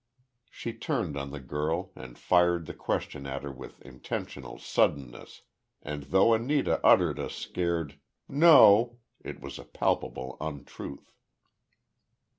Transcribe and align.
She 0.49 0.73
turned 0.73 1.15
on 1.15 1.29
the 1.29 1.39
girl 1.39 1.91
and 1.95 2.17
fired 2.17 2.65
the 2.65 2.73
question 2.73 3.27
at 3.27 3.43
her 3.43 3.51
with 3.51 3.79
intentional 3.83 4.57
suddenness, 4.57 5.43
and 5.83 6.01
though 6.05 6.33
Anita 6.33 6.83
uttered 6.83 7.19
a 7.19 7.29
scared, 7.29 7.99
"No," 8.27 8.97
it 9.23 9.41
was 9.41 9.59
a 9.59 9.63
palpable 9.63 10.37
untruth. 10.41 11.11